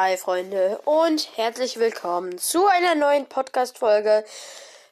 Hi 0.00 0.16
Freunde 0.16 0.80
und 0.84 1.36
herzlich 1.36 1.80
willkommen 1.80 2.38
zu 2.38 2.68
einer 2.68 2.94
neuen 2.94 3.26
Podcast-Folge 3.26 4.24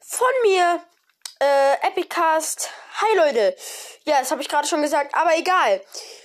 von 0.00 0.27
mir, 0.43 0.82
äh, 1.39 1.86
Epicast. 1.86 2.71
Hi 3.00 3.16
Leute. 3.16 3.54
Ja, 4.03 4.18
das 4.18 4.32
habe 4.32 4.43
ich 4.43 4.49
gerade 4.49 4.66
schon 4.66 4.82
gesagt, 4.82 5.14
aber 5.14 5.39
egal. 5.39 5.80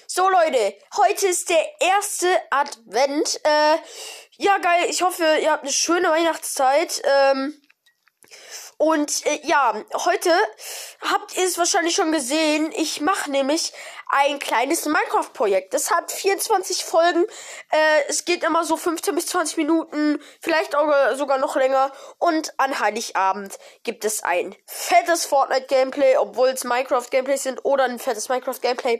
So 0.07 0.27
Leute, 0.27 0.73
heute 0.97 1.27
ist 1.27 1.51
der 1.51 1.63
erste 1.79 2.27
Advent. 2.49 3.39
Äh, 3.43 3.77
ja 4.37 4.57
geil, 4.57 4.85
ich 4.89 5.03
hoffe, 5.03 5.25
ihr 5.39 5.51
habt 5.51 5.61
eine 5.61 5.71
schöne 5.71 6.09
Weihnachtszeit. 6.09 7.03
Ähm, 7.03 7.60
und 8.81 9.27
äh, 9.27 9.41
ja, 9.43 9.75
heute 9.93 10.31
habt 11.01 11.37
ihr 11.37 11.45
es 11.45 11.59
wahrscheinlich 11.59 11.93
schon 11.93 12.11
gesehen. 12.11 12.71
Ich 12.75 12.99
mache 12.99 13.29
nämlich 13.29 13.73
ein 14.07 14.39
kleines 14.39 14.85
Minecraft-Projekt. 14.85 15.75
Das 15.75 15.91
hat 15.91 16.11
24 16.11 16.83
Folgen. 16.83 17.23
Äh, 17.69 18.09
es 18.09 18.25
geht 18.25 18.43
immer 18.43 18.63
so 18.63 18.77
15 18.77 19.13
bis 19.13 19.27
20 19.27 19.57
Minuten, 19.57 20.19
vielleicht 20.39 20.75
auch 20.75 21.15
sogar 21.15 21.37
noch 21.37 21.55
länger. 21.55 21.91
Und 22.17 22.55
an 22.57 22.79
Heiligabend 22.79 23.59
gibt 23.83 24.03
es 24.03 24.23
ein 24.23 24.55
fettes 24.65 25.27
Fortnite-Gameplay, 25.27 26.17
obwohl 26.17 26.47
es 26.47 26.63
Minecraft-Gameplays 26.63 27.43
sind 27.43 27.63
oder 27.63 27.83
ein 27.83 27.99
fettes 27.99 28.29
Minecraft-Gameplay. 28.29 28.99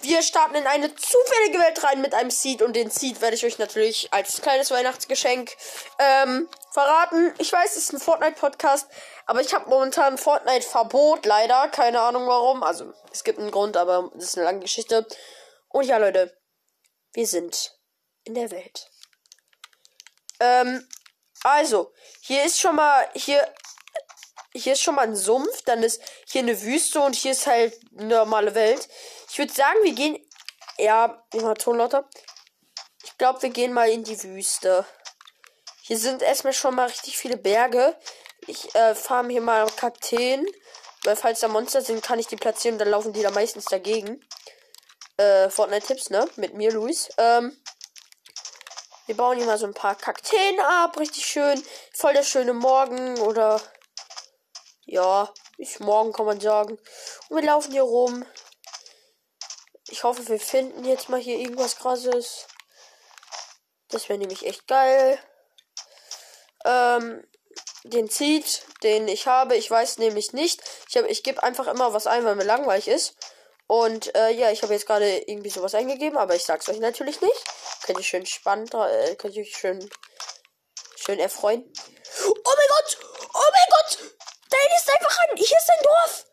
Wir 0.00 0.22
starten 0.22 0.54
in 0.54 0.66
eine 0.66 0.94
zufällige 0.94 1.58
Welt 1.58 1.82
rein 1.82 2.00
mit 2.00 2.14
einem 2.14 2.30
Seed 2.30 2.62
und 2.62 2.74
den 2.74 2.90
Seed 2.90 3.20
werde 3.20 3.34
ich 3.36 3.44
euch 3.44 3.58
natürlich 3.58 4.12
als 4.12 4.40
kleines 4.40 4.70
Weihnachtsgeschenk 4.70 5.56
ähm, 5.98 6.48
verraten. 6.72 7.34
Ich 7.38 7.52
weiß, 7.52 7.72
es 7.72 7.84
ist 7.84 7.92
ein 7.92 8.00
Fortnite-Podcast, 8.00 8.88
aber 9.26 9.40
ich 9.40 9.52
habe 9.52 9.68
momentan 9.68 10.16
Fortnite-Verbot, 10.16 11.26
leider. 11.26 11.68
Keine 11.68 12.00
Ahnung 12.00 12.26
warum. 12.28 12.62
Also, 12.62 12.92
es 13.12 13.24
gibt 13.24 13.38
einen 13.38 13.50
Grund, 13.50 13.76
aber 13.76 14.10
das 14.14 14.24
ist 14.24 14.36
eine 14.36 14.44
lange 14.44 14.60
Geschichte. 14.60 15.06
Und 15.68 15.84
ja, 15.84 15.98
Leute, 15.98 16.36
wir 17.12 17.26
sind 17.26 17.76
in 18.24 18.34
der 18.34 18.50
Welt. 18.50 18.90
Ähm, 20.38 20.86
also, 21.42 21.92
hier 22.20 22.44
ist 22.44 22.60
schon 22.60 22.76
mal, 22.76 23.08
hier, 23.14 23.46
hier 24.54 24.72
ist 24.72 24.82
schon 24.82 24.94
mal 24.94 25.06
ein 25.06 25.16
Sumpf, 25.16 25.62
dann 25.62 25.82
ist 25.82 26.00
hier 26.26 26.42
eine 26.42 26.62
Wüste 26.62 27.00
und 27.00 27.14
hier 27.14 27.32
ist 27.32 27.46
halt 27.46 27.78
eine 27.96 28.16
normale 28.16 28.54
Welt. 28.54 28.88
Ich 29.30 29.38
würde 29.38 29.52
sagen, 29.52 29.78
wir 29.82 29.92
gehen. 29.92 30.18
Ja, 30.78 31.24
immer 31.32 31.54
Ton 31.54 31.78
lauter. 31.78 32.08
Ich 33.04 33.18
glaube, 33.18 33.42
wir 33.42 33.50
gehen 33.50 33.72
mal 33.72 33.90
in 33.90 34.04
die 34.04 34.22
Wüste. 34.22 34.86
Hier 35.82 35.98
sind 35.98 36.22
erstmal 36.22 36.52
schon 36.52 36.74
mal 36.74 36.86
richtig 36.86 37.16
viele 37.18 37.36
Berge. 37.36 37.96
Ich 38.46 38.74
äh, 38.74 38.94
farm 38.94 39.30
hier 39.30 39.40
mal 39.40 39.66
Kakteen. 39.76 40.46
Weil 41.04 41.16
falls 41.16 41.40
da 41.40 41.48
Monster 41.48 41.80
sind, 41.80 42.02
kann 42.02 42.18
ich 42.18 42.26
die 42.26 42.36
platzieren. 42.36 42.78
Dann 42.78 42.90
laufen 42.90 43.12
die 43.12 43.22
da 43.22 43.30
meistens 43.30 43.64
dagegen. 43.64 44.24
Äh, 45.16 45.50
Fortnite-Tipps, 45.50 46.10
ne? 46.10 46.28
Mit 46.36 46.54
mir, 46.54 46.72
Luis. 46.72 47.08
Ähm, 47.18 47.56
wir 49.06 49.16
bauen 49.16 49.36
hier 49.36 49.46
mal 49.46 49.58
so 49.58 49.66
ein 49.66 49.74
paar 49.74 49.94
Kakteen 49.96 50.60
ab. 50.60 50.98
Richtig 50.98 51.26
schön. 51.26 51.62
Voll 51.92 52.12
der 52.12 52.22
schöne 52.22 52.52
Morgen. 52.52 53.18
Oder. 53.20 53.60
Ja, 54.90 55.30
ist 55.58 55.80
morgen, 55.80 56.14
kann 56.14 56.24
man 56.24 56.40
sagen. 56.40 56.78
Und 57.28 57.36
wir 57.36 57.44
laufen 57.44 57.72
hier 57.72 57.82
rum. 57.82 58.24
Ich 59.90 60.02
hoffe, 60.02 60.26
wir 60.28 60.40
finden 60.40 60.82
jetzt 60.86 61.10
mal 61.10 61.20
hier 61.20 61.36
irgendwas 61.36 61.76
krasses. 61.76 62.46
Das 63.90 64.08
wäre 64.08 64.18
nämlich 64.18 64.46
echt 64.46 64.66
geil. 64.66 65.18
Ähm, 66.64 67.22
den 67.84 68.08
Seed, 68.08 68.62
den 68.82 69.08
ich 69.08 69.26
habe, 69.26 69.56
ich 69.56 69.70
weiß 69.70 69.98
nämlich 69.98 70.32
nicht. 70.32 70.62
Ich, 70.88 70.96
ich 70.96 71.22
gebe 71.22 71.42
einfach 71.42 71.66
immer 71.66 71.92
was 71.92 72.06
ein, 72.06 72.24
weil 72.24 72.36
mir 72.36 72.44
langweilig 72.44 72.88
ist. 72.88 73.14
Und 73.66 74.14
äh, 74.14 74.30
ja, 74.30 74.50
ich 74.50 74.62
habe 74.62 74.72
jetzt 74.72 74.86
gerade 74.86 75.18
irgendwie 75.18 75.50
sowas 75.50 75.74
eingegeben, 75.74 76.16
aber 76.16 76.34
ich 76.34 76.44
sag's 76.44 76.70
euch 76.70 76.78
natürlich 76.78 77.20
nicht. 77.20 77.44
Könnt 77.82 77.98
ihr 77.98 78.04
schön 78.04 78.24
spannend, 78.24 78.72
äh, 78.72 79.16
könnt 79.16 79.34
ihr 79.34 79.44
schön, 79.44 79.86
schön 80.96 81.18
erfreuen. 81.18 81.70
Oh 82.24 82.54
mein 82.56 82.68
Gott! 82.68 82.98
Oh 83.34 83.50
mein 83.52 83.68
Gott! 83.70 83.98
Da 84.50 84.58
ein, 85.08 85.36
hier 85.36 85.58
ist 85.58 85.70
ein 85.70 85.84
Dorf! 85.84 86.24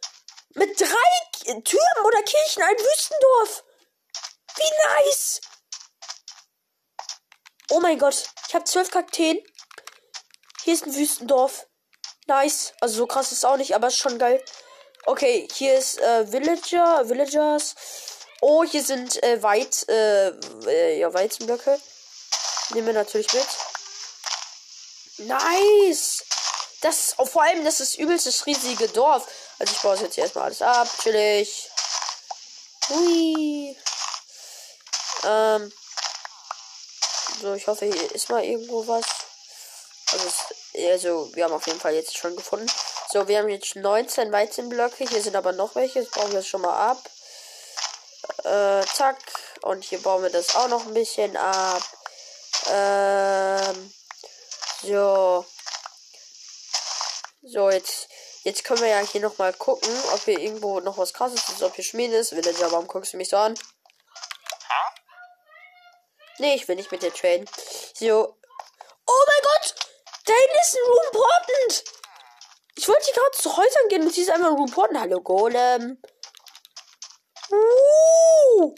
Mit 0.56 0.80
drei 0.80 1.62
Türmen 1.62 2.06
oder 2.06 2.24
Kirchen, 2.24 2.64
ein 2.64 2.78
Wüstendorf. 2.78 3.64
Wie 4.56 5.04
nice. 5.04 5.42
Oh 7.70 7.80
mein 7.80 8.00
Gott, 8.00 8.24
ich 8.48 8.56
habe 8.56 8.64
zwölf 8.64 8.90
Kakteen. 8.90 9.38
Hier 10.64 10.74
ist 10.74 10.86
ein 10.86 10.96
Wüstendorf. 10.96 11.68
Nice. 12.28 12.74
Also 12.80 12.96
so 12.96 13.08
krass 13.08 13.32
ist 13.32 13.40
es 13.40 13.46
auch 13.46 13.58
nicht, 13.58 13.76
aber 13.76 13.88
ist 13.88 13.98
schon 13.98 14.18
geil. 14.18 14.44
Okay, 15.06 15.48
hier 15.54 15.78
ist 15.78 16.00
äh, 16.00 16.32
Villager, 16.32 17.08
Villagers. 17.08 17.76
Oh, 18.42 18.64
hier 18.64 18.84
sind 18.84 19.22
äh, 19.24 19.42
Weit, 19.44 19.88
äh, 19.88 20.30
äh, 20.68 21.00
ja, 21.00 21.14
Weizenblöcke. 21.14 21.80
Nehmen 22.70 22.88
wir 22.88 22.94
natürlich 22.94 23.32
mit. 23.34 23.48
Nice. 25.18 26.24
Das, 26.82 27.16
oh, 27.18 27.26
vor 27.26 27.44
allem, 27.44 27.64
das 27.64 27.80
ist 27.80 27.98
übelst 27.98 28.26
das 28.26 28.46
riesige 28.46 28.88
Dorf. 28.90 29.28
Also 29.60 29.74
ich 29.74 29.82
baue 29.82 29.98
jetzt 29.98 30.18
erstmal 30.18 30.46
alles 30.46 30.62
ab. 30.62 30.88
Chillig. 31.02 31.70
Hui. 32.90 33.78
Ähm. 35.26 35.72
So, 37.42 37.54
ich 37.54 37.68
hoffe, 37.68 37.86
hier 37.86 38.12
ist 38.16 38.30
mal 38.30 38.44
irgendwo 38.44 38.88
was. 38.88 39.06
Also, 40.12 40.28
es, 40.28 40.84
also, 40.92 41.30
wir 41.34 41.46
haben 41.46 41.54
auf 41.54 41.66
jeden 41.68 41.80
Fall 41.80 41.96
jetzt 41.96 42.18
schon 42.18 42.36
gefunden. 42.36 42.70
So, 43.12 43.28
wir 43.28 43.40
haben 43.40 43.50
jetzt 43.50 43.76
19 43.76 44.32
Weizenblöcke. 44.32 45.08
Hier 45.08 45.22
sind 45.22 45.36
aber 45.36 45.52
noch 45.52 45.76
welche. 45.76 46.04
Das 46.04 46.12
bauen 46.12 46.32
wir 46.32 46.40
jetzt 46.40 46.50
schon 46.50 46.62
mal 46.62 46.92
ab. 46.92 47.02
Äh, 48.44 48.86
zack. 48.94 49.18
Und 49.62 49.84
hier 49.84 50.02
bauen 50.02 50.24
wir 50.24 50.30
das 50.30 50.56
auch 50.56 50.68
noch 50.68 50.86
ein 50.86 50.94
bisschen 50.94 51.36
ab. 51.38 51.82
Ähm. 52.70 53.94
So. 54.84 55.46
So, 57.46 57.70
jetzt 57.70 58.10
Jetzt 58.46 58.64
können 58.64 58.82
wir 58.82 58.90
ja 58.90 59.00
hier 59.00 59.22
nochmal 59.22 59.54
gucken, 59.54 59.92
ob 60.14 60.24
hier 60.24 60.38
irgendwo 60.38 60.80
noch 60.80 61.00
was 61.00 61.16
krasses 61.16 61.50
ist, 61.50 61.64
ob 61.64 61.74
hier 61.74 61.84
Schmiede 61.84 62.16
ist. 62.16 62.32
Villager, 62.32 62.72
warum 62.72 62.86
guckst 62.88 63.12
du 63.12 63.18
mich 63.18 63.30
so 63.30 63.38
an? 63.38 63.58
Nee, 66.38 66.54
ich 66.54 66.68
will 66.68 66.76
nicht 66.76 66.92
mit 66.92 67.02
dir 67.02 67.12
traden. 67.12 67.50
So. 67.96 68.38
Oh 69.08 69.24
mein 69.28 69.42
Gott! 69.42 69.76
Da 70.26 70.34
hinten 70.34 70.58
ist 70.62 70.76
ein 70.76 70.92
Room 70.92 71.12
Portland! 71.12 71.84
Ich 72.76 72.88
wollte 72.88 73.04
hier 73.06 73.14
gerade 73.16 73.38
zu 73.38 73.58
Häusern 73.58 73.88
gehen 73.90 74.04
und 74.04 74.14
sie 74.14 74.22
ist 74.22 74.30
einfach 74.30 74.52
Room 74.52 74.70
Portland. 74.70 75.02
Hallo 75.02 75.22
Golem. 75.22 76.00
Uh! 77.50 78.76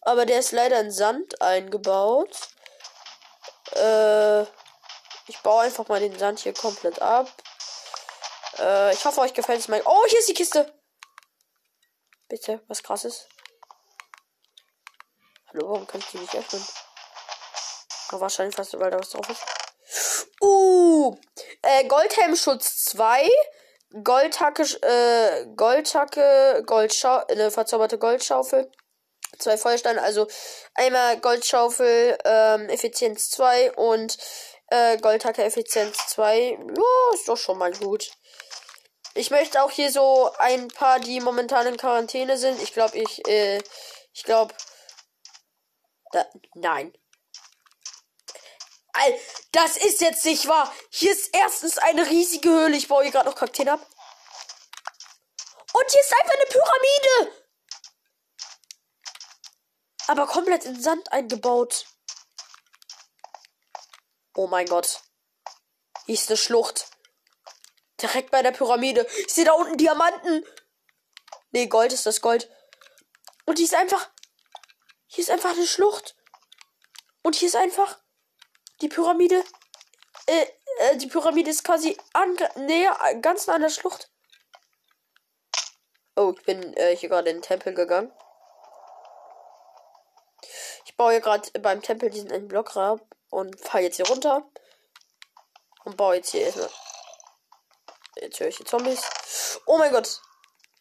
Aber 0.00 0.26
der 0.26 0.40
ist 0.40 0.50
leider 0.50 0.80
in 0.80 0.90
Sand 0.90 1.40
eingebaut. 1.40 2.36
Äh, 3.76 4.42
ich 4.42 5.38
baue 5.44 5.62
einfach 5.62 5.86
mal 5.86 6.00
den 6.00 6.18
Sand 6.18 6.40
hier 6.40 6.52
komplett 6.52 7.00
ab. 7.00 7.32
Äh, 8.58 8.92
ich 8.92 9.04
hoffe, 9.04 9.20
euch 9.20 9.34
gefällt 9.34 9.60
es 9.60 9.68
mein. 9.68 9.82
Oh, 9.84 10.04
hier 10.08 10.18
ist 10.18 10.28
die 10.28 10.34
Kiste. 10.34 10.72
Bitte, 12.28 12.62
was 12.68 12.82
krasses. 12.82 13.26
Hallo, 15.48 15.68
warum 15.68 15.86
kann 15.86 16.00
ich 16.00 16.06
die 16.08 16.18
nicht 16.18 16.34
öffnen? 16.34 16.64
Aber 18.08 18.22
wahrscheinlich 18.22 18.54
fast, 18.54 18.78
weil 18.78 18.90
da 18.90 18.98
was 18.98 19.10
drauf 19.10 19.28
ist. 19.28 19.44
Uh, 20.40 21.16
äh, 21.62 21.84
Goldhelmschutz 21.86 22.84
2. 22.84 23.28
Goldhacke, 24.04 24.62
äh, 24.82 25.46
Goldhacke, 25.56 26.62
Goldschau, 26.66 27.24
eine 27.26 27.50
verzauberte 27.50 27.98
Goldschaufel. 27.98 28.70
Zwei 29.38 29.56
Feuersteine, 29.56 30.02
also 30.02 30.26
einmal 30.74 31.18
Goldschaufel, 31.20 32.18
ähm, 32.24 32.68
Effizienz 32.68 33.30
2 33.30 33.72
und 33.72 34.18
äh, 34.68 34.98
Goldhacke 34.98 35.42
Effizienz 35.42 35.96
2. 36.08 36.50
Ja, 36.50 37.14
ist 37.14 37.28
doch 37.28 37.36
schon 37.36 37.58
mal 37.58 37.72
gut. 37.72 38.10
Ich 39.18 39.32
möchte 39.32 39.60
auch 39.64 39.72
hier 39.72 39.90
so 39.90 40.32
ein 40.38 40.68
paar, 40.68 41.00
die 41.00 41.18
momentan 41.18 41.66
in 41.66 41.76
Quarantäne 41.76 42.38
sind. 42.38 42.62
Ich 42.62 42.72
glaube, 42.72 42.96
ich, 42.96 43.26
äh, 43.26 43.60
ich 44.12 44.22
glaube. 44.22 44.54
Nein. 46.54 46.96
All, 48.92 49.20
das 49.50 49.76
ist 49.76 50.00
jetzt 50.02 50.24
nicht 50.24 50.46
wahr. 50.46 50.72
Hier 50.90 51.10
ist 51.10 51.34
erstens 51.34 51.78
eine 51.78 52.06
riesige 52.06 52.48
Höhle. 52.48 52.76
Ich 52.76 52.86
baue 52.86 53.02
hier 53.02 53.10
gerade 53.10 53.28
noch 53.28 53.34
Kakteen 53.34 53.68
ab. 53.68 53.80
Und 55.72 55.90
hier 55.90 56.00
ist 56.00 56.12
einfach 56.12 56.34
eine 56.34 56.46
Pyramide. 56.46 57.42
Aber 60.06 60.28
komplett 60.28 60.64
in 60.64 60.80
Sand 60.80 61.10
eingebaut. 61.10 61.86
Oh 64.36 64.46
mein 64.46 64.66
Gott. 64.66 65.02
Hier 66.06 66.14
ist 66.14 66.30
eine 66.30 66.36
Schlucht. 66.36 66.88
Direkt 68.00 68.30
bei 68.30 68.42
der 68.42 68.52
Pyramide. 68.52 69.06
Ich 69.26 69.34
sehe 69.34 69.44
da 69.44 69.52
unten 69.52 69.76
Diamanten. 69.76 70.44
Nee, 71.50 71.66
Gold 71.66 71.92
ist 71.92 72.06
das 72.06 72.20
Gold. 72.20 72.50
Und 73.46 73.58
die 73.58 73.64
ist 73.64 73.74
einfach. 73.74 74.10
Hier 75.06 75.22
ist 75.22 75.30
einfach 75.30 75.50
eine 75.50 75.66
Schlucht. 75.66 76.16
Und 77.22 77.34
hier 77.34 77.48
ist 77.48 77.56
einfach 77.56 77.98
die 78.80 78.88
Pyramide. 78.88 79.42
Äh, 80.26 80.46
äh, 80.78 80.96
die 80.96 81.06
Pyramide 81.06 81.50
ist 81.50 81.64
quasi 81.64 81.96
an, 82.12 82.36
näher, 82.56 82.96
ganz 83.20 83.46
nah 83.46 83.54
an 83.54 83.62
der 83.62 83.70
Schlucht. 83.70 84.10
Oh, 86.16 86.34
ich 86.36 86.44
bin 86.44 86.74
äh, 86.74 86.96
hier 86.96 87.08
gerade 87.08 87.30
in 87.30 87.36
den 87.36 87.42
Tempel 87.42 87.74
gegangen. 87.74 88.12
Ich 90.84 90.96
baue 90.96 91.12
hier 91.12 91.20
gerade 91.20 91.50
beim 91.60 91.80
Tempel 91.80 92.10
diesen 92.10 92.32
einen 92.32 92.48
Block 92.48 92.74
Und 93.30 93.60
fall 93.60 93.82
jetzt 93.82 93.96
hier 93.96 94.08
runter. 94.08 94.48
Und 95.84 95.96
baue 95.96 96.16
jetzt 96.16 96.30
hier 96.30 96.42
erstmal. 96.42 96.70
Jetzt 98.20 98.40
höre 98.40 98.48
ich 98.48 98.56
die 98.56 98.64
Zombies. 98.64 99.02
Oh 99.66 99.78
mein 99.78 99.92
Gott. 99.92 100.20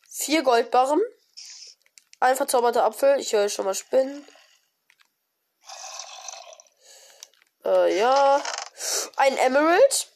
Vier 0.10 0.44
Goldbarren. 0.44 1.02
Ein 2.20 2.36
verzauberter 2.36 2.84
Apfel. 2.84 3.20
Ich 3.20 3.34
höre 3.34 3.50
schon 3.50 3.66
mal 3.66 3.76
Spinnen. 3.76 4.28
Äh, 7.64 7.98
ja. 7.98 8.42
Ein 9.18 9.38
Emerald. 9.38 10.12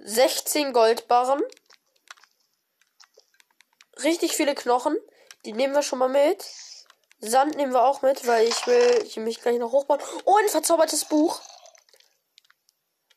16 0.00 0.72
Goldbarren. 0.72 1.42
Richtig 4.02 4.36
viele 4.36 4.54
Knochen. 4.54 4.96
Die 5.44 5.52
nehmen 5.52 5.74
wir 5.74 5.82
schon 5.82 5.98
mal 5.98 6.08
mit. 6.08 6.44
Sand 7.20 7.56
nehmen 7.56 7.72
wir 7.72 7.84
auch 7.84 8.02
mit, 8.02 8.26
weil 8.26 8.46
ich 8.46 8.66
will 8.66 9.02
ich 9.04 9.16
mich 9.16 9.40
gleich 9.40 9.58
noch 9.58 9.72
hochbauen. 9.72 10.00
Oh, 10.24 10.36
ein 10.36 10.48
verzaubertes 10.48 11.04
Buch. 11.06 11.40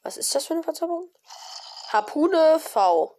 Was 0.04 0.18
ist 0.18 0.34
das 0.34 0.46
für 0.46 0.54
eine 0.54 0.64
Verzauberung? 0.64 1.10
Harpune 1.88 2.60
V. 2.60 3.18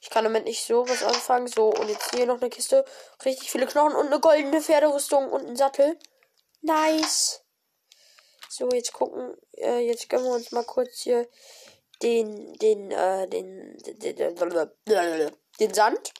Ich 0.00 0.10
kann 0.10 0.24
damit 0.24 0.44
nicht 0.44 0.64
so 0.64 0.88
was 0.88 1.02
anfangen. 1.02 1.46
So, 1.46 1.68
und 1.68 1.88
jetzt 1.88 2.14
hier 2.14 2.26
noch 2.26 2.40
eine 2.40 2.50
Kiste. 2.50 2.84
Richtig 3.24 3.50
viele 3.50 3.66
Knochen 3.66 3.94
und 3.94 4.06
eine 4.06 4.20
goldene 4.20 4.60
Pferderüstung 4.60 5.30
und 5.30 5.46
ein 5.46 5.56
Sattel. 5.56 5.98
Nice. 6.60 7.44
So, 8.48 8.68
jetzt 8.70 8.92
gucken. 8.92 9.36
Äh, 9.56 9.86
jetzt 9.86 10.08
gönnen 10.08 10.26
wir 10.26 10.32
uns 10.34 10.52
mal 10.52 10.64
kurz 10.64 11.00
hier 11.02 11.28
den, 12.02 12.52
den, 12.54 12.90
äh, 12.90 13.28
den, 13.28 13.78
den, 13.78 14.16
den, 14.16 15.32
den 15.60 15.74
Sand. 15.74 16.12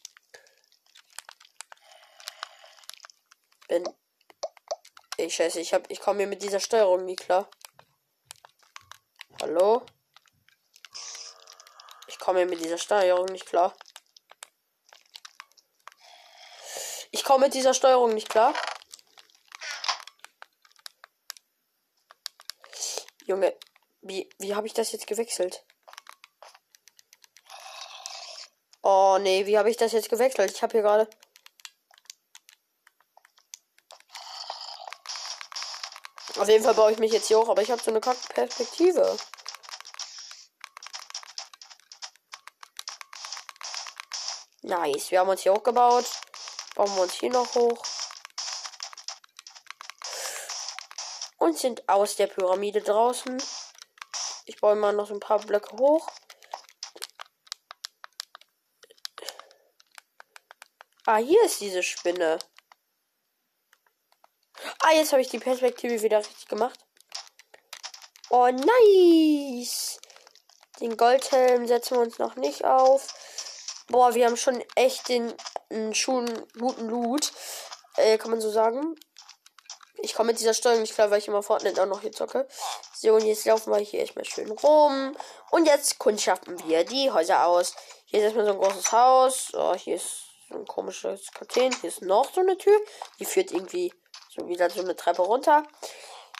Bin. 3.69 3.85
Ich 5.17 5.35
scheiße, 5.35 5.61
ich 5.61 5.75
hab, 5.75 5.91
ich 5.91 6.01
komme 6.01 6.21
hier 6.21 6.27
mit 6.27 6.43
dieser 6.43 6.61
Steuerung 6.61 7.05
nie 7.05 7.17
klar. 7.17 7.51
Hallo? 9.41 9.83
Ich 12.23 12.25
komme 12.25 12.47
mit 12.47 12.61
dieser 12.61 12.79
Steuerung 12.79 13.27
nicht 13.33 13.47
klar. 13.47 13.75
Ich 17.11 17.25
komme 17.25 17.47
mit 17.47 17.55
dieser 17.55 17.75
Steuerung 17.75 18.15
nicht 18.15 18.29
klar. 18.29 18.55
Junge, 23.27 23.59
wie, 24.03 24.31
wie 24.39 24.55
habe 24.55 24.69
ich 24.69 24.73
das 24.73 24.93
jetzt 24.93 25.09
gewechselt? 25.09 25.65
Oh 28.83 29.19
nee, 29.21 29.45
wie 29.47 29.59
habe 29.59 29.69
ich 29.69 29.77
das 29.77 29.91
jetzt 29.91 30.09
gewechselt? 30.09 30.53
Ich 30.53 30.63
habe 30.63 30.71
hier 30.71 30.83
gerade. 30.83 31.11
Auf 36.39 36.49
jeden 36.49 36.63
Fall 36.63 36.75
baue 36.75 36.93
ich 36.93 37.01
mich 37.01 37.11
jetzt 37.11 37.27
hier 37.27 37.41
hoch, 37.41 37.49
aber 37.49 37.63
ich 37.63 37.73
habe 37.73 37.83
so 37.83 37.91
eine 37.91 38.01
Perspektive. 38.01 39.19
Nice, 44.73 45.11
wir 45.11 45.21
haben 45.21 45.29
uns 45.29 45.43
hier 45.43 45.53
hochgebaut. 45.53 46.07
Bauen 46.77 46.95
wir 46.95 47.03
uns 47.03 47.13
hier 47.13 47.29
noch 47.29 47.55
hoch. 47.55 47.85
Und 51.37 51.59
sind 51.59 51.87
aus 51.91 52.17
der 52.17 52.27
Pyramide 52.27 52.81
draußen. 52.81 53.43
Ich 54.47 54.59
baue 54.63 54.75
mal 54.75 54.95
noch 54.95 55.09
so 55.09 55.13
ein 55.13 55.21
paar 55.21 55.41
Blöcke 55.41 55.77
hoch. 55.77 56.09
Ah, 61.05 61.19
hier 61.19 61.45
ist 61.45 61.61
diese 61.61 61.83
Spinne. 61.83 62.39
Ah, 64.79 64.93
jetzt 64.93 65.13
habe 65.13 65.21
ich 65.21 65.29
die 65.29 65.39
Perspektive 65.39 66.01
wieder 66.01 66.21
richtig 66.21 66.49
gemacht. 66.49 66.81
Oh, 68.31 68.49
nice. 68.49 70.01
Den 70.81 70.97
Goldhelm 70.97 71.67
setzen 71.67 71.99
wir 71.99 72.01
uns 72.01 72.19
noch 72.19 72.37
nicht 72.37 72.65
auf. 72.65 73.13
Boah, 73.93 74.15
wir 74.15 74.25
haben 74.25 74.39
schon 74.39 74.65
echt 74.75 75.11
den 75.11 75.35
schon 75.93 76.27
guten 76.59 76.89
Loot. 76.89 77.31
Äh, 77.99 78.17
kann 78.17 78.31
man 78.31 78.41
so 78.41 78.51
sagen. 78.51 78.97
Ich 79.99 80.15
komme 80.15 80.29
mit 80.29 80.41
dieser 80.41 80.55
Steuerung 80.55 80.81
nicht 80.81 80.95
klar, 80.95 81.11
weil 81.11 81.19
ich 81.19 81.29
immer 81.29 81.43
Fortnite 81.43 81.81
auch 81.83 81.87
noch 81.87 82.01
hier 82.01 82.11
zocke. 82.11 82.49
So, 82.95 83.13
und 83.13 83.27
jetzt 83.27 83.45
laufen 83.45 83.71
wir 83.71 83.79
hier 83.81 84.01
erstmal 84.01 84.25
schön 84.25 84.51
rum. 84.51 85.15
Und 85.51 85.67
jetzt 85.67 85.99
kundschaften 85.99 86.59
wir 86.67 86.85
die 86.85 87.11
Häuser 87.11 87.47
aus. 87.47 87.75
Hier 88.07 88.21
ist 88.21 88.25
erstmal 88.25 88.47
so 88.47 88.53
ein 88.53 88.59
großes 88.59 88.93
Haus. 88.93 89.51
Oh, 89.53 89.75
hier 89.75 89.97
ist 89.97 90.23
so 90.49 90.55
ein 90.55 90.65
komisches 90.65 91.31
Kakteen. 91.31 91.77
Hier 91.83 91.89
ist 91.89 92.01
noch 92.01 92.33
so 92.33 92.41
eine 92.41 92.57
Tür. 92.57 92.79
Die 93.19 93.27
führt 93.27 93.53
irgendwie 93.53 93.93
so 94.35 94.49
wieder 94.49 94.71
so 94.71 94.81
eine 94.81 94.97
Treppe 94.97 95.21
runter. 95.21 95.65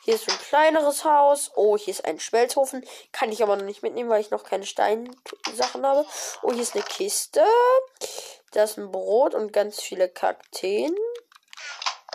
Hier 0.03 0.15
ist 0.15 0.29
ein 0.29 0.37
kleineres 0.37 1.05
Haus. 1.05 1.51
Oh, 1.55 1.77
hier 1.77 1.93
ist 1.93 2.03
ein 2.03 2.19
Schmelzofen. 2.19 2.85
Kann 3.13 3.31
ich 3.31 3.41
aber 3.41 3.55
noch 3.55 3.63
nicht 3.63 3.83
mitnehmen, 3.83 4.09
weil 4.09 4.19
ich 4.19 4.31
noch 4.31 4.43
keine 4.43 4.65
Steinsachen 4.65 5.85
habe. 5.85 6.05
Oh, 6.41 6.51
hier 6.51 6.61
ist 6.61 6.75
eine 6.75 6.83
Kiste. 6.83 7.45
Da 8.51 8.63
ist 8.63 8.77
ein 8.77 8.91
Brot 8.91 9.33
und 9.33 9.53
ganz 9.53 9.81
viele 9.81 10.09
Kakteen. 10.09 10.93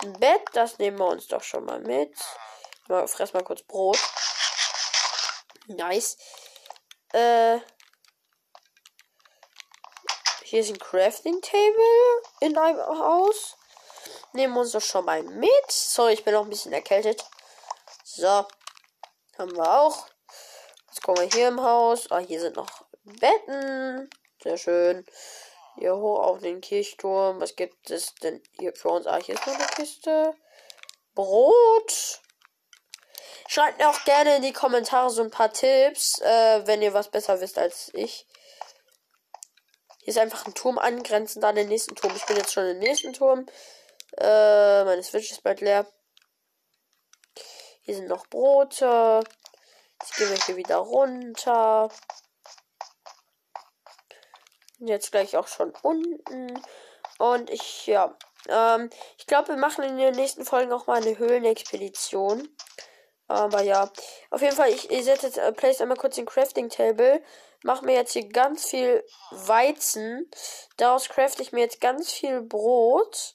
Ein 0.02 0.12
Bett, 0.20 0.42
das 0.52 0.78
nehmen 0.78 0.98
wir 0.98 1.06
uns 1.06 1.28
doch 1.28 1.42
schon 1.42 1.64
mal 1.64 1.80
mit. 1.80 2.14
Mal, 2.88 3.08
fress 3.08 3.32
mal 3.32 3.42
kurz 3.42 3.62
Brot. 3.62 3.98
Nice. 5.66 6.18
Äh. 7.12 7.58
Hier 10.42 10.60
ist 10.60 10.70
ein 10.70 10.78
Crafting 10.78 11.40
Table 11.40 12.22
in 12.40 12.56
einem 12.56 12.80
Haus. 12.80 13.56
Nehmen 14.34 14.52
wir 14.54 14.60
uns 14.60 14.72
doch 14.72 14.82
schon 14.82 15.06
mal 15.06 15.22
mit. 15.22 15.70
Sorry, 15.70 16.12
ich 16.12 16.24
bin 16.24 16.34
noch 16.34 16.44
ein 16.44 16.50
bisschen 16.50 16.72
erkältet. 16.74 17.24
So. 18.18 18.44
Haben 19.38 19.56
wir 19.56 19.80
auch. 19.80 20.08
Jetzt 20.88 21.04
kommen 21.04 21.18
wir 21.18 21.28
hier 21.28 21.46
im 21.46 21.62
Haus. 21.62 22.10
Ah, 22.10 22.18
hier 22.18 22.40
sind 22.40 22.56
noch 22.56 22.84
Betten. 23.04 24.10
Sehr 24.42 24.56
schön. 24.56 25.06
Hier 25.76 25.94
hoch 25.96 26.18
auf 26.18 26.40
den 26.40 26.60
Kirchturm. 26.60 27.40
Was 27.40 27.54
gibt 27.54 27.92
es 27.92 28.16
denn 28.16 28.42
hier 28.58 28.74
für 28.74 28.88
uns? 28.88 29.06
Ah, 29.06 29.18
hier 29.18 29.36
ist 29.36 29.46
noch 29.46 29.54
eine 29.54 29.66
Kiste. 29.66 30.34
Brot. 31.14 32.20
Schreibt 33.46 33.78
mir 33.78 33.88
auch 33.88 34.04
gerne 34.04 34.36
in 34.36 34.42
die 34.42 34.52
Kommentare 34.52 35.10
so 35.10 35.22
ein 35.22 35.30
paar 35.30 35.52
Tipps, 35.52 36.20
äh, 36.20 36.66
wenn 36.66 36.82
ihr 36.82 36.94
was 36.94 37.12
besser 37.12 37.40
wisst 37.40 37.56
als 37.56 37.92
ich. 37.94 38.26
Hier 40.00 40.08
ist 40.08 40.18
einfach 40.18 40.44
ein 40.44 40.54
Turm 40.54 40.78
angrenzend 40.78 41.44
an 41.44 41.54
den 41.54 41.68
nächsten 41.68 41.94
Turm. 41.94 42.16
Ich 42.16 42.26
bin 42.26 42.36
jetzt 42.36 42.52
schon 42.52 42.66
im 42.66 42.80
nächsten 42.80 43.12
Turm. 43.12 43.46
Äh, 44.16 44.82
meine 44.82 45.04
Switch 45.04 45.30
ist 45.30 45.44
bald 45.44 45.60
leer. 45.60 45.86
Hier 47.88 47.96
sind 47.96 48.08
noch 48.08 48.26
Brote. 48.26 49.24
Gehen 50.18 50.28
wir 50.28 50.36
hier 50.44 50.56
wieder 50.56 50.76
runter. 50.76 51.88
Jetzt 54.78 55.10
gleich 55.10 55.38
auch 55.38 55.48
schon 55.48 55.72
unten. 55.80 56.62
Und 57.18 57.48
ich, 57.48 57.86
ja. 57.86 58.14
Ähm, 58.46 58.90
ich 59.16 59.26
glaube, 59.26 59.48
wir 59.48 59.56
machen 59.56 59.84
in 59.84 59.96
den 59.96 60.14
nächsten 60.14 60.44
Folgen 60.44 60.70
auch 60.70 60.86
mal 60.86 61.00
eine 61.00 61.16
Höhlenexpedition. 61.16 62.54
Aber 63.26 63.62
ja. 63.62 63.90
Auf 64.28 64.42
jeden 64.42 64.54
Fall, 64.54 64.68
ich, 64.68 64.90
ich 64.90 65.04
setze 65.06 65.28
jetzt, 65.28 65.38
äh, 65.38 65.50
place 65.52 65.80
einmal 65.80 65.96
kurz 65.96 66.16
den 66.16 66.26
Crafting 66.26 66.68
Table. 66.68 67.22
Mache 67.62 67.86
mir 67.86 67.94
jetzt 67.94 68.12
hier 68.12 68.28
ganz 68.28 68.68
viel 68.68 69.02
Weizen. 69.30 70.30
Daraus 70.76 71.08
crafte 71.08 71.40
ich 71.40 71.52
mir 71.52 71.60
jetzt 71.60 71.80
ganz 71.80 72.12
viel 72.12 72.42
Brot. 72.42 73.34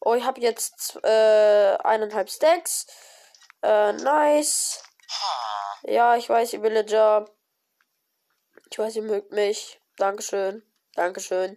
Oh, 0.00 0.14
ich 0.14 0.24
habe 0.24 0.40
jetzt 0.40 0.98
äh, 1.04 1.76
eineinhalb 1.84 2.30
Stacks. 2.30 2.88
Äh, 3.62 3.92
nice. 3.92 4.82
Ja, 5.84 6.16
ich 6.16 6.28
weiß, 6.28 6.52
ihr 6.52 6.62
Villager. 6.62 7.26
Ich 8.70 8.78
weiß, 8.78 8.96
ihr 8.96 9.02
mögt 9.02 9.32
mich. 9.32 9.80
Dankeschön. 9.96 10.62
Dankeschön. 10.94 11.56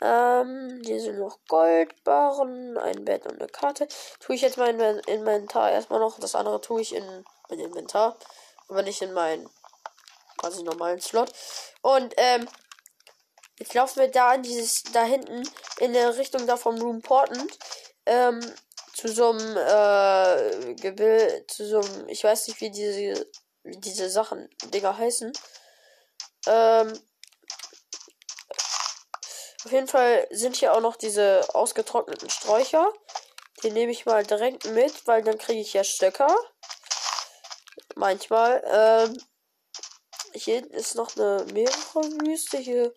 Ähm, 0.00 0.80
hier 0.84 1.00
sind 1.00 1.18
noch 1.18 1.38
Goldbarren, 1.48 2.78
ein 2.78 3.04
Bett 3.04 3.26
und 3.26 3.40
eine 3.40 3.48
Karte. 3.48 3.86
Tue 4.18 4.34
ich 4.34 4.42
jetzt 4.42 4.56
mein 4.56 4.78
Inventar 4.80 5.70
erstmal 5.70 6.00
noch. 6.00 6.18
Das 6.18 6.34
andere 6.34 6.60
tue 6.60 6.80
ich 6.80 6.94
in 6.94 7.24
mein 7.48 7.58
Inventar. 7.58 8.16
Aber 8.68 8.82
nicht 8.82 9.02
in 9.02 9.12
meinen 9.12 9.48
quasi 10.38 10.62
normalen 10.62 11.00
Slot. 11.00 11.32
Und, 11.82 12.14
ähm, 12.16 12.48
Jetzt 13.60 13.74
laufen 13.74 14.00
wir 14.00 14.10
da 14.10 14.32
in 14.32 14.42
dieses, 14.42 14.84
da 14.84 15.04
hinten, 15.04 15.46
in 15.80 15.92
der 15.92 16.16
Richtung 16.16 16.46
da 16.46 16.56
vom 16.56 16.80
Room 16.80 17.02
Portland, 17.02 17.58
ähm, 18.06 18.40
zu 19.00 19.08
so 19.08 19.30
einem, 19.30 19.56
äh, 19.56 20.74
Gebild, 20.74 21.50
zu 21.50 21.66
so 21.66 21.80
einem, 21.80 22.08
ich 22.08 22.22
weiß 22.22 22.48
nicht, 22.48 22.60
wie 22.60 22.70
diese, 22.70 23.26
wie 23.62 23.78
diese 23.78 24.10
Sachen, 24.10 24.50
Dinger 24.74 24.98
heißen. 24.98 25.32
Ähm, 26.46 27.00
auf 29.64 29.72
jeden 29.72 29.88
Fall 29.88 30.26
sind 30.30 30.56
hier 30.56 30.74
auch 30.74 30.82
noch 30.82 30.96
diese 30.96 31.48
ausgetrockneten 31.54 32.28
Sträucher. 32.28 32.92
Die 33.62 33.70
nehme 33.70 33.92
ich 33.92 34.04
mal 34.04 34.24
direkt 34.24 34.66
mit, 34.66 35.06
weil 35.06 35.22
dann 35.22 35.38
kriege 35.38 35.60
ich 35.60 35.72
ja 35.72 35.84
Stöcker. 35.84 36.34
Manchmal. 37.94 38.62
Ähm, 38.70 39.22
hier 40.34 40.70
ist 40.72 40.94
noch 40.94 41.16
eine 41.16 41.46
mehrere 41.52 42.02
Wüste. 42.20 42.58
Hier 42.58 42.94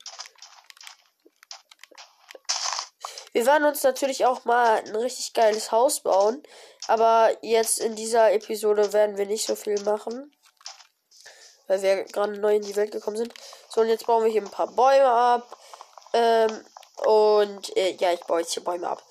Wir 3.34 3.46
werden 3.46 3.66
uns 3.66 3.84
natürlich 3.84 4.26
auch 4.26 4.46
mal 4.46 4.78
ein 4.78 4.96
richtig 4.96 5.34
geiles 5.34 5.72
Haus 5.72 6.00
bauen. 6.00 6.42
Aber 6.88 7.36
jetzt 7.42 7.80
in 7.80 7.96
dieser 7.96 8.32
Episode 8.32 8.94
werden 8.94 9.18
wir 9.18 9.26
nicht 9.26 9.46
so 9.46 9.56
viel 9.56 9.82
machen. 9.82 10.32
Weil 11.68 11.82
wir 11.82 12.04
gerade 12.06 12.38
neu 12.38 12.56
in 12.56 12.62
die 12.62 12.76
Welt 12.76 12.92
gekommen 12.92 13.18
sind. 13.18 13.34
So, 13.70 13.82
und 13.82 13.88
jetzt 13.88 14.06
bauen 14.06 14.24
wir 14.24 14.32
hier 14.32 14.42
ein 14.42 14.52
paar 14.52 14.68
Bäume 14.68 15.10
ab. 15.10 15.58
Ähm, 16.14 16.66
und 17.06 17.76
äh, 17.76 17.96
ja, 18.00 18.14
ich 18.14 18.22
baue 18.22 18.42
jetzt 18.42 18.54
hier 18.54 18.64
Bäume 18.64 18.88
ab. 18.88 19.02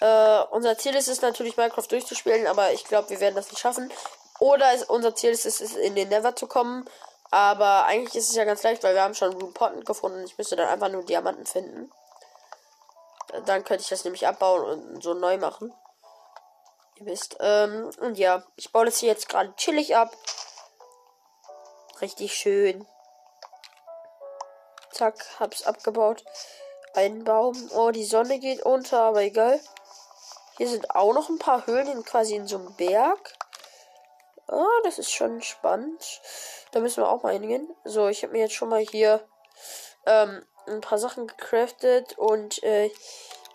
Äh, 0.00 0.54
unser 0.54 0.78
Ziel 0.78 0.94
ist 0.94 1.08
es 1.08 1.22
natürlich, 1.22 1.56
Minecraft 1.56 1.86
durchzuspielen, 1.88 2.46
aber 2.46 2.72
ich 2.72 2.84
glaube, 2.84 3.10
wir 3.10 3.20
werden 3.20 3.34
das 3.34 3.50
nicht 3.50 3.58
schaffen. 3.58 3.90
Oder 4.38 4.72
es, 4.74 4.84
unser 4.84 5.14
Ziel 5.14 5.30
ist 5.30 5.46
es, 5.46 5.60
in 5.60 5.94
den 5.94 6.10
Never 6.10 6.36
zu 6.36 6.46
kommen. 6.46 6.88
Aber 7.30 7.86
eigentlich 7.86 8.14
ist 8.14 8.28
es 8.30 8.36
ja 8.36 8.44
ganz 8.44 8.62
leicht, 8.62 8.84
weil 8.84 8.94
wir 8.94 9.02
haben 9.02 9.14
schon 9.14 9.36
Blue 9.36 9.50
Pot 9.50 9.84
gefunden. 9.84 10.22
Ich 10.24 10.38
müsste 10.38 10.56
dann 10.56 10.68
einfach 10.68 10.90
nur 10.90 11.04
Diamanten 11.04 11.46
finden. 11.46 11.90
Dann 13.46 13.64
könnte 13.64 13.82
ich 13.82 13.88
das 13.88 14.04
nämlich 14.04 14.26
abbauen 14.26 14.64
und 14.64 15.02
so 15.02 15.14
neu 15.14 15.38
machen. 15.38 15.74
Ihr 16.96 17.06
wisst. 17.06 17.36
Ähm, 17.40 17.90
und 18.00 18.18
ja, 18.18 18.42
ich 18.56 18.72
baue 18.72 18.86
das 18.86 18.98
hier 18.98 19.10
jetzt 19.10 19.28
gerade 19.28 19.54
chillig 19.56 19.96
ab. 19.96 20.16
Richtig 22.00 22.34
schön. 22.34 22.86
Zack, 24.92 25.26
hab's 25.38 25.62
abgebaut. 25.64 26.24
Ein 26.94 27.24
Baum. 27.24 27.70
Oh, 27.74 27.90
die 27.90 28.04
Sonne 28.04 28.38
geht 28.38 28.62
unter, 28.62 29.00
aber 29.02 29.22
egal. 29.22 29.60
Hier 30.56 30.68
sind 30.68 30.90
auch 30.94 31.12
noch 31.12 31.28
ein 31.28 31.38
paar 31.38 31.66
Höhlen 31.66 32.02
quasi 32.04 32.34
in 32.34 32.46
so 32.46 32.56
einem 32.56 32.74
Berg. 32.76 33.34
Oh, 34.48 34.80
das 34.84 34.98
ist 34.98 35.10
schon 35.12 35.42
spannend. 35.42 36.22
Da 36.70 36.80
müssen 36.80 37.02
wir 37.02 37.10
auch 37.10 37.22
mal 37.22 37.34
hingehen. 37.34 37.68
So, 37.84 38.08
ich 38.08 38.22
habe 38.22 38.32
mir 38.32 38.40
jetzt 38.40 38.54
schon 38.54 38.70
mal 38.70 38.80
hier 38.80 39.28
ähm, 40.06 40.46
ein 40.68 40.80
paar 40.80 40.98
Sachen 40.98 41.26
gecraftet 41.26 42.18
und 42.18 42.62
äh, 42.62 42.90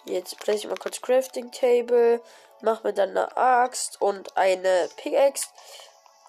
jetzt 0.05 0.37
place 0.39 0.59
ich 0.59 0.67
mal 0.67 0.77
kurz 0.77 1.01
Crafting 1.01 1.51
Table, 1.51 2.21
mache 2.61 2.87
mir 2.87 2.93
dann 2.93 3.11
eine 3.11 3.35
Axt 3.37 4.01
und 4.01 4.37
eine 4.37 4.89
Pickaxe. 4.97 5.47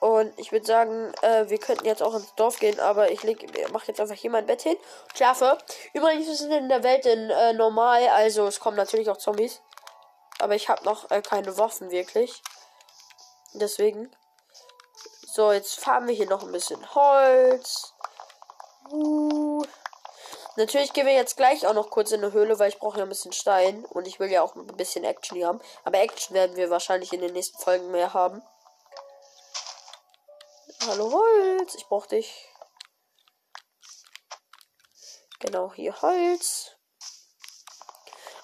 Und 0.00 0.36
ich 0.36 0.50
würde 0.50 0.66
sagen, 0.66 1.12
äh, 1.22 1.48
wir 1.48 1.58
könnten 1.58 1.86
jetzt 1.86 2.02
auch 2.02 2.14
ins 2.14 2.34
Dorf 2.34 2.58
gehen, 2.58 2.80
aber 2.80 3.12
ich 3.12 3.22
mache 3.70 3.86
jetzt 3.86 4.00
einfach 4.00 4.16
hier 4.16 4.30
mein 4.30 4.46
Bett 4.46 4.62
hin 4.62 4.76
und 4.76 5.16
schlafe. 5.16 5.56
Übrigens, 5.92 6.26
wir 6.26 6.34
sind 6.34 6.50
in 6.50 6.68
der 6.68 6.82
Welt 6.82 7.06
in 7.06 7.30
äh, 7.30 7.52
normal, 7.52 8.08
also 8.08 8.46
es 8.48 8.58
kommen 8.58 8.76
natürlich 8.76 9.08
auch 9.10 9.16
Zombies. 9.16 9.60
Aber 10.40 10.56
ich 10.56 10.68
habe 10.68 10.84
noch 10.84 11.08
äh, 11.12 11.22
keine 11.22 11.56
Waffen 11.56 11.92
wirklich. 11.92 12.42
Deswegen. 13.54 14.10
So, 15.24 15.52
jetzt 15.52 15.78
fahren 15.78 16.08
wir 16.08 16.14
hier 16.14 16.28
noch 16.28 16.42
ein 16.42 16.52
bisschen 16.52 16.94
Holz. 16.94 17.94
Uh. 18.90 19.64
Natürlich 20.56 20.92
gehen 20.92 21.06
wir 21.06 21.14
jetzt 21.14 21.38
gleich 21.38 21.66
auch 21.66 21.72
noch 21.72 21.88
kurz 21.88 22.10
in 22.10 22.22
eine 22.22 22.32
Höhle, 22.32 22.58
weil 22.58 22.68
ich 22.68 22.78
brauche 22.78 22.98
ja 22.98 23.04
ein 23.04 23.08
bisschen 23.08 23.32
Stein 23.32 23.84
und 23.86 24.06
ich 24.06 24.20
will 24.20 24.30
ja 24.30 24.42
auch 24.42 24.54
ein 24.54 24.66
bisschen 24.76 25.02
Action 25.02 25.36
hier 25.36 25.46
haben. 25.46 25.62
Aber 25.84 25.98
Action 25.98 26.34
werden 26.34 26.56
wir 26.56 26.68
wahrscheinlich 26.68 27.12
in 27.12 27.20
den 27.22 27.32
nächsten 27.32 27.58
Folgen 27.58 27.90
mehr 27.90 28.12
haben. 28.12 28.42
Hallo 30.86 31.10
Holz, 31.12 31.74
ich 31.74 31.86
brauche 31.86 32.08
dich. 32.08 32.48
Genau, 35.40 35.72
hier 35.72 36.00
Holz. 36.02 36.76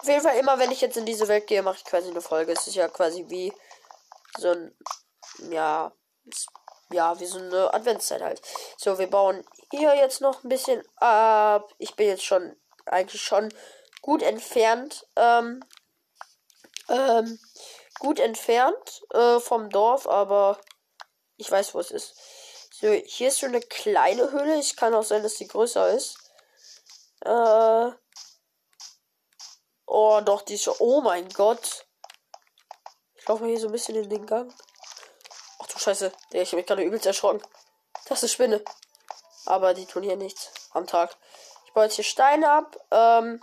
Auf 0.01 0.09
jeden 0.09 0.23
Fall 0.23 0.39
immer, 0.39 0.59
wenn 0.59 0.71
ich 0.71 0.81
jetzt 0.81 0.97
in 0.97 1.05
diese 1.05 1.29
Welt 1.29 1.47
gehe, 1.47 1.63
mache 1.63 1.77
ich 1.77 1.85
quasi 1.85 2.09
eine 2.09 2.23
Folge. 2.23 2.53
Es 2.53 2.67
ist 2.67 2.77
ja 2.77 2.89
quasi 2.89 3.27
wie 3.29 3.53
so 4.39 4.51
ein, 4.51 4.77
ja, 5.51 5.93
ja, 6.93 7.19
wie 7.21 7.27
so 7.27 7.39
eine 7.39 7.73
Adventszeit 7.75 8.23
halt. 8.23 8.41
So, 8.77 8.99
wir 8.99 9.09
bauen 9.09 9.45
hier 9.71 9.95
jetzt 9.95 10.21
noch 10.21 10.43
ein 10.43 10.49
bisschen 10.49 10.83
ab. 10.97 11.73
Ich 11.79 11.95
bin 11.97 12.09
jetzt 12.09 12.25
schon 12.25 12.57
eigentlich 12.87 13.23
schon 13.23 13.53
gut 14.03 14.23
entfernt. 14.23 15.07
Ähm, 15.17 15.65
ähm, 16.89 17.39
gut 17.99 18.19
entfernt 18.21 19.03
äh, 19.13 19.41
vom 19.41 19.69
Dorf, 19.71 20.07
aber 20.07 20.59
ich 21.37 21.51
weiß, 21.51 21.75
wo 21.75 21.81
es 21.81 21.91
ist. 21.91 22.15
So, 22.81 22.89
hier 22.89 23.29
ist 23.29 23.41
so 23.41 23.47
eine 23.47 23.61
kleine 23.61 24.31
Höhle. 24.31 24.59
Es 24.59 24.77
kann 24.77 24.95
auch 24.95 25.03
sein, 25.03 25.23
dass 25.23 25.35
die 25.35 25.49
größer 25.49 25.91
ist. 25.91 26.17
Äh. 27.25 27.91
Oh, 29.87 30.21
doch, 30.25 30.43
die 30.43 30.55
ist. 30.55 30.69
Oh 30.81 31.01
mein 31.01 31.29
Gott. 31.31 31.87
Ich 33.17 33.27
laufe 33.27 33.43
mal 33.43 33.51
hier 33.51 33.61
so 33.61 33.67
ein 33.67 33.73
bisschen 33.73 33.97
in 33.97 34.09
den 34.09 34.27
Gang. 34.27 34.55
Scheiße. 35.89 36.13
Ich 36.33 36.49
habe 36.49 36.57
mich 36.57 36.67
gerade 36.67 36.83
übelst 36.83 37.07
erschrocken. 37.07 37.41
Das 38.11 38.23
ist 38.23 38.33
Spinne. 38.33 38.63
Aber 39.47 39.73
die 39.73 39.87
tun 39.87 40.03
hier 40.03 40.17
nichts 40.19 40.53
am 40.75 40.87
Tag. 40.87 41.17
Ich 41.65 41.73
baue 41.73 41.85
jetzt 41.85 41.95
hier 41.95 42.05
Steine 42.05 42.51
ab. 42.51 42.77
Ähm, 42.91 43.43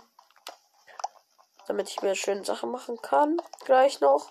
damit 1.66 1.88
ich 1.88 2.02
mir 2.02 2.14
schöne 2.14 2.44
Sachen 2.44 2.70
machen 2.70 3.02
kann. 3.02 3.42
Gleich 3.64 4.00
noch. 4.00 4.30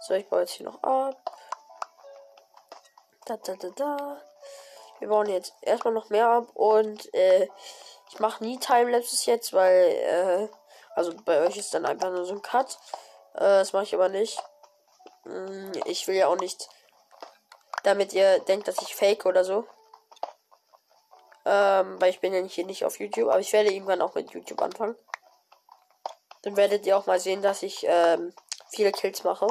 So, 0.00 0.14
ich 0.14 0.26
baue 0.26 0.40
jetzt 0.40 0.52
hier 0.52 0.64
noch 0.64 0.82
ab. 0.82 1.16
Da, 3.26 3.36
da, 3.36 3.56
da, 3.56 3.68
da. 3.76 4.22
Wir 5.00 5.08
bauen 5.08 5.28
jetzt 5.28 5.52
erstmal 5.60 5.92
noch 5.92 6.08
mehr 6.08 6.28
ab. 6.28 6.46
Und 6.54 7.12
äh, 7.12 7.50
ich 8.08 8.20
mache 8.20 8.42
nie 8.42 8.58
Timelapses 8.58 9.26
jetzt, 9.26 9.52
weil, 9.52 9.84
äh, 9.84 10.48
also 10.94 11.12
bei 11.26 11.42
euch 11.42 11.58
ist 11.58 11.74
dann 11.74 11.84
einfach 11.84 12.10
nur 12.10 12.24
so 12.24 12.32
ein 12.32 12.40
Cut. 12.40 12.78
Äh, 13.34 13.40
das 13.40 13.74
mache 13.74 13.84
ich 13.84 13.94
aber 13.94 14.08
nicht. 14.08 14.42
Hm, 15.24 15.72
ich 15.84 16.08
will 16.08 16.14
ja 16.14 16.28
auch 16.28 16.36
nicht 16.36 16.70
damit 17.84 18.12
ihr 18.12 18.40
denkt, 18.40 18.66
dass 18.66 18.82
ich 18.82 18.96
fake 18.96 19.26
oder 19.26 19.44
so. 19.44 19.66
Ähm, 21.46 22.00
weil 22.00 22.10
ich 22.10 22.20
bin 22.20 22.32
ja 22.32 22.40
hier 22.40 22.66
nicht 22.66 22.84
auf 22.84 22.98
YouTube, 22.98 23.28
aber 23.28 23.40
ich 23.40 23.52
werde 23.52 23.72
irgendwann 23.72 24.02
auch 24.02 24.14
mit 24.14 24.30
YouTube 24.32 24.60
anfangen. 24.62 24.96
Dann 26.42 26.56
werdet 26.56 26.86
ihr 26.86 26.96
auch 26.96 27.06
mal 27.06 27.20
sehen, 27.20 27.42
dass 27.42 27.62
ich 27.62 27.84
ähm, 27.86 28.34
viele 28.70 28.92
Kills 28.92 29.24
mache. 29.24 29.46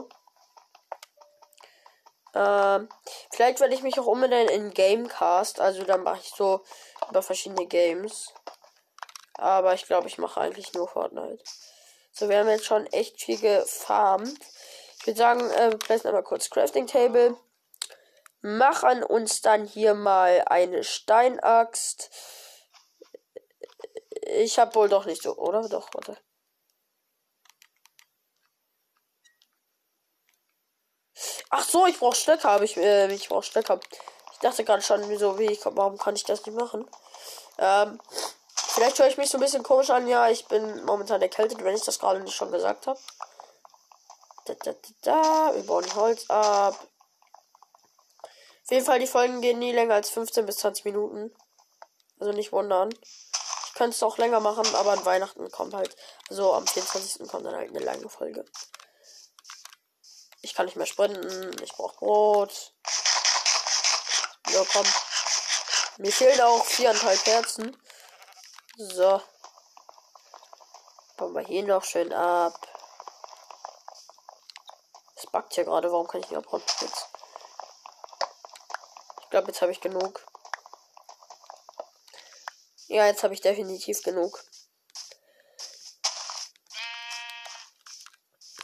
Ähm, 2.35 2.89
vielleicht 3.31 3.59
werde 3.59 3.75
ich 3.75 3.83
mich 3.83 3.99
auch 3.99 4.07
umbenennen 4.07 4.49
in 4.49 4.73
Gamecast. 4.73 5.59
Also 5.59 5.83
dann 5.83 6.03
mache 6.03 6.19
ich 6.21 6.31
so 6.35 6.63
über 7.09 7.21
verschiedene 7.21 7.67
Games. 7.67 8.33
Aber 9.35 9.73
ich 9.75 9.85
glaube, 9.85 10.07
ich 10.07 10.17
mache 10.17 10.41
eigentlich 10.41 10.73
nur 10.73 10.87
Fortnite. 10.87 11.43
So, 12.11 12.29
wir 12.29 12.39
haben 12.39 12.49
jetzt 12.49 12.65
schon 12.65 12.87
echt 12.87 13.21
viel 13.21 13.39
gefarmt. 13.39 14.39
Ich 14.99 15.07
würde 15.07 15.17
sagen, 15.17 15.49
äh, 15.51 15.71
wir 15.71 15.77
placen 15.77 16.07
einmal 16.07 16.23
kurz 16.23 16.49
Crafting 16.49 16.87
Table 16.87 17.37
machen 18.43 19.03
uns 19.03 19.41
dann 19.41 19.65
hier 19.65 19.95
mal 19.95 20.43
eine 20.47 20.83
Steinaxt. 20.83 22.11
Ich 24.21 24.59
habe 24.59 24.75
wohl 24.75 24.89
doch 24.89 25.05
nicht 25.05 25.23
so, 25.23 25.35
oder? 25.37 25.67
Doch, 25.67 25.89
warte. 25.93 26.17
Ach 31.49 31.63
so, 31.63 31.87
ich 31.87 31.99
brauche 31.99 32.15
Stöcke, 32.15 32.43
habe 32.43 32.65
ich, 32.65 32.75
äh, 32.77 33.11
ich 33.13 33.29
brauche 33.29 33.43
Stöcke. 33.43 33.79
Ich 34.33 34.39
dachte 34.39 34.65
gerade 34.65 34.81
schon, 34.81 35.07
wieso, 35.07 35.39
wie 35.39 35.45
ich, 35.45 35.61
warum 35.63 35.97
kann 35.97 36.15
ich 36.15 36.25
das 36.25 36.45
nicht 36.45 36.57
machen? 36.57 36.89
Ähm, 37.57 38.01
vielleicht 38.55 38.99
höre 38.99 39.07
ich 39.07 39.17
mich 39.17 39.29
so 39.29 39.37
ein 39.37 39.41
bisschen 39.41 39.63
komisch 39.63 39.89
an. 39.89 40.07
Ja, 40.07 40.29
ich 40.29 40.47
bin 40.47 40.83
momentan 40.83 41.21
erkältet, 41.21 41.63
wenn 41.63 41.75
ich 41.75 41.83
das 41.83 41.99
gerade 41.99 42.19
nicht 42.19 42.35
schon 42.35 42.51
gesagt 42.51 42.87
habe. 42.87 42.99
Da, 44.45 44.53
da, 44.55 44.73
da, 44.73 44.89
da. 45.01 45.55
Wir 45.55 45.63
bauen 45.63 45.95
Holz 45.95 46.29
ab. 46.29 46.77
Auf 48.63 48.71
jeden 48.71 48.85
Fall, 48.85 48.99
die 48.99 49.07
Folgen 49.07 49.41
gehen 49.41 49.59
nie 49.59 49.73
länger 49.73 49.95
als 49.95 50.09
15 50.09 50.45
bis 50.45 50.57
20 50.57 50.85
Minuten. 50.85 51.35
Also 52.19 52.31
nicht 52.31 52.53
wundern. 52.53 52.89
Ich 53.67 53.73
könnte 53.73 53.95
es 53.95 54.03
auch 54.03 54.17
länger 54.17 54.39
machen, 54.39 54.65
aber 54.75 54.91
an 54.91 55.03
Weihnachten 55.03 55.49
kommt 55.51 55.73
halt. 55.73 55.95
Also 56.29 56.53
am 56.53 56.65
24. 56.65 57.27
kommt 57.27 57.45
dann 57.45 57.55
halt 57.55 57.69
eine 57.69 57.83
lange 57.83 58.07
Folge. 58.07 58.45
Ich 60.41 60.53
kann 60.53 60.65
nicht 60.65 60.75
mehr 60.75 60.85
sprinten. 60.85 61.55
Ich 61.61 61.73
brauche 61.73 61.97
Brot. 61.97 62.73
Ja, 64.49 64.63
komm. 64.71 64.85
Mir 65.97 66.11
fehlen 66.11 66.41
auch 66.41 66.63
viereinhalb 66.65 67.25
Herzen. 67.25 67.75
So. 68.77 69.21
Bauen 71.17 71.33
wir 71.33 71.45
hier 71.45 71.63
noch 71.63 71.83
schön 71.83 72.13
ab. 72.13 72.53
Es 75.15 75.25
backt 75.27 75.53
hier 75.53 75.65
gerade. 75.65 75.91
Warum 75.91 76.07
kann 76.07 76.21
ich 76.21 76.29
nicht 76.29 76.37
abhauen? 76.37 76.63
Glaube, 79.33 79.47
jetzt 79.47 79.63
habe 79.63 79.71
ich 79.71 79.81
genug. 79.81 80.23
Ja, 82.85 83.07
jetzt 83.07 83.23
habe 83.23 83.33
ich 83.33 83.41
definitiv 83.41 84.03
genug. 84.03 84.39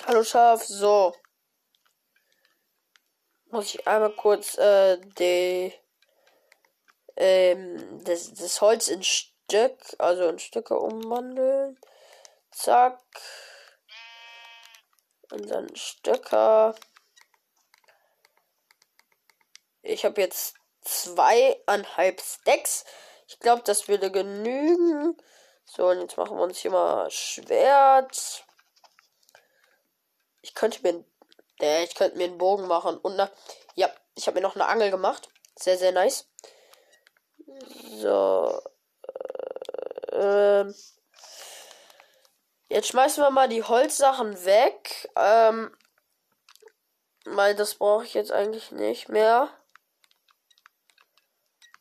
Hallo 0.06 0.24
Schaf, 0.24 0.64
so. 0.64 1.16
Muss 3.46 3.74
ich 3.74 3.88
einmal 3.88 4.16
kurz 4.16 4.60
äh, 4.60 5.00
die, 5.18 5.74
ähm, 7.16 8.04
das, 8.04 8.32
das 8.36 8.62
Holz 8.62 8.90
in 8.90 9.02
Stück, 9.02 9.80
also 9.98 10.28
in 10.28 10.38
Stücke 10.38 10.78
umwandeln. 10.78 11.80
Zack. 12.52 13.02
Und 15.32 15.50
dann 15.50 15.76
Stöcker. 15.76 16.76
Ich 19.82 20.06
habe 20.06 20.22
jetzt 20.22 20.59
zweieinhalb 20.82 22.22
Stacks. 22.22 22.86
Ich 23.28 23.40
glaube, 23.40 23.62
das 23.66 23.88
würde 23.88 24.12
genügen. 24.12 25.18
So, 25.66 25.88
und 25.88 26.02
jetzt 26.02 26.18
machen 26.18 26.38
wir 26.38 26.44
uns 26.44 26.58
hier 26.60 26.72
mal 26.72 27.10
Schwert. 27.12 28.44
Ich 30.42 30.56
könnte 30.56 30.82
mir, 30.82 31.04
äh, 31.62 31.84
ich 31.84 31.96
könnte 31.96 32.18
mir 32.18 32.26
einen 32.26 32.38
Bogen 32.38 32.68
machen. 32.68 32.98
Und 32.98 33.16
na, 33.16 33.30
ja, 33.76 33.90
ich 34.16 34.28
habe 34.28 34.36
mir 34.36 34.42
noch 34.42 34.56
eine 34.56 34.68
Angel 34.68 34.90
gemacht. 34.90 35.30
Sehr, 35.56 35.78
sehr 35.78 35.92
nice. 35.92 36.28
So. 37.98 38.62
Äh, 40.12 40.66
jetzt 42.70 42.88
schmeißen 42.88 43.24
wir 43.24 43.30
mal 43.30 43.50
die 43.50 43.64
Holzsachen 43.64 44.44
weg. 44.46 45.10
Ähm, 45.16 45.76
weil 47.26 47.56
das 47.56 47.76
brauche 47.76 48.06
ich 48.06 48.14
jetzt 48.14 48.32
eigentlich 48.32 48.72
nicht 48.72 49.10
mehr. 49.10 49.50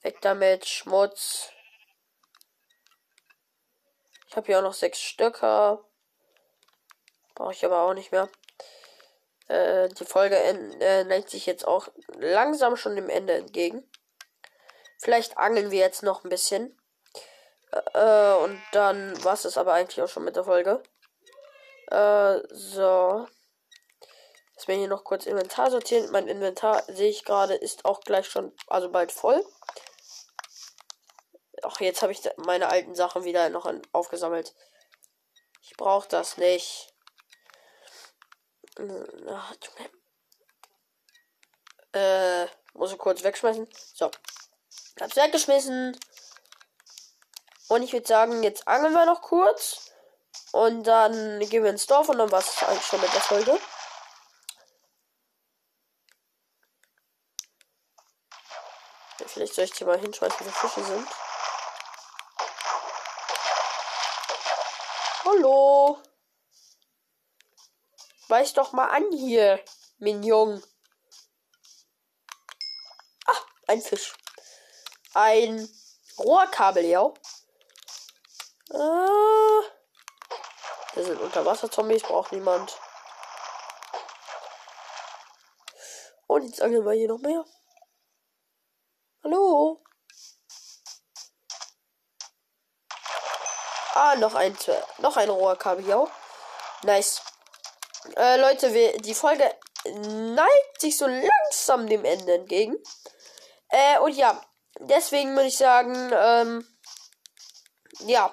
Weg 0.09 0.23
damit, 0.23 0.65
Schmutz. 0.65 1.53
Ich 4.27 4.37
habe 4.37 4.47
hier 4.47 4.59
auch 4.59 4.63
noch 4.63 4.73
sechs 4.73 5.03
Stöcker. 5.03 5.85
Brauche 7.35 7.53
ich 7.53 7.63
aber 7.63 7.83
auch 7.83 7.93
nicht 7.93 8.11
mehr. 8.11 8.31
Äh, 9.49 9.91
die 9.91 10.07
Folge 10.07 10.35
äh, 10.37 11.05
neigt 11.05 11.29
sich 11.29 11.45
jetzt 11.45 11.67
auch 11.67 11.89
langsam 12.15 12.77
schon 12.77 12.97
dem 12.97 13.11
Ende 13.11 13.35
entgegen. 13.35 13.87
Vielleicht 14.99 15.37
angeln 15.37 15.71
wir 15.71 15.81
jetzt 15.81 16.03
noch 16.03 16.25
ein 16.25 16.31
bisschen. 16.31 16.75
Äh, 17.93 18.33
und 18.33 18.59
dann 18.73 19.23
war 19.25 19.35
es 19.35 19.59
aber 19.59 19.75
eigentlich 19.75 20.01
auch 20.01 20.09
schon 20.09 20.25
mit 20.25 20.37
der 20.37 20.45
Folge. 20.45 20.83
Äh, 21.91 22.39
so. 22.49 23.27
Jetzt 24.55 24.69
werden 24.69 24.81
hier 24.81 24.89
noch 24.89 25.05
kurz 25.05 25.27
Inventar 25.27 25.71
sortieren. 25.71 26.11
Mein 26.13 26.29
Inventar, 26.29 26.83
sehe 26.87 27.11
ich 27.11 27.27
gerade, 27.27 27.53
ist 27.57 27.85
auch 27.85 28.01
gleich 28.01 28.27
schon, 28.27 28.55
also 28.69 28.91
bald 28.91 29.13
voll. 29.13 29.45
Ach, 31.63 31.81
jetzt 31.81 32.03
habe 32.03 32.13
ich 32.13 32.21
meine 32.37 32.69
alten 32.69 32.95
Sachen 32.95 33.25
wieder 33.25 33.49
noch 33.49 33.73
aufgesammelt. 33.93 34.55
Ich 35.63 35.77
brauche 35.77 36.09
das 36.09 36.37
nicht. 36.37 36.95
Äh, 41.93 42.47
muss 42.75 42.93
ich 42.93 42.99
kurz 42.99 43.23
wegschmeißen. 43.23 43.69
So. 43.95 44.11
Hab's 45.01 45.17
weggeschmissen. 45.17 45.99
Und 47.69 47.83
ich 47.83 47.93
würde 47.93 48.07
sagen, 48.07 48.43
jetzt 48.43 48.67
angeln 48.67 48.95
wir 48.95 49.07
noch 49.07 49.23
kurz. 49.23 49.93
Und 50.53 50.85
dann 50.85 51.41
gehen 51.41 51.63
wir 51.63 51.71
ins 51.71 51.87
Dorf 51.87 52.09
und 52.09 52.19
dann 52.19 52.31
war 52.31 52.41
es 52.41 52.63
eigentlich 52.63 52.87
schon 52.87 53.01
mit 53.01 53.13
der 53.13 53.21
Folge. 53.21 53.59
Vielleicht 59.27 59.55
soll 59.55 59.65
ich 59.67 59.75
hier 59.75 59.87
mal 59.87 59.99
hinschmeißen, 59.99 60.47
wo 60.47 60.51
Fische 60.51 60.83
sind. 60.83 61.09
Hallo. 65.29 66.03
Weiß 68.29 68.55
doch 68.55 68.73
mal 68.73 68.87
an 68.87 69.13
hier, 69.13 69.63
Mignon. 69.99 70.63
Ah, 73.27 73.37
ein 73.67 73.83
Fisch. 73.83 74.15
Ein 75.13 75.69
Rohrkabeljau. 76.19 77.13
Ah. 78.73 79.63
Das 80.95 81.05
sind 81.05 81.21
Unterwasserzombies, 81.21 82.05
braucht 82.05 82.33
niemand. 82.33 82.81
Und 86.27 86.45
jetzt 86.45 86.63
angeln 86.63 86.87
wir 86.87 86.93
hier 86.93 87.09
noch 87.09 87.19
mehr. 87.19 87.45
Hallo? 89.23 89.85
Noch 94.19 94.35
ein, 94.35 94.57
noch 94.99 95.17
ein 95.17 95.29
Rohrkabeljau. 95.29 96.09
Nice. 96.83 97.23
Äh, 98.17 98.41
Leute, 98.41 98.73
wir, 98.73 98.99
die 98.99 99.15
Folge 99.15 99.45
neigt 99.85 100.81
sich 100.81 100.97
so 100.97 101.07
langsam 101.07 101.87
dem 101.89 102.05
Ende 102.05 102.35
entgegen. 102.35 102.77
Äh, 103.69 103.99
und 103.99 104.13
ja, 104.13 104.41
deswegen 104.81 105.35
würde 105.35 105.49
ich 105.49 105.57
sagen, 105.57 106.13
ähm, 106.15 106.69
ja, 108.07 108.33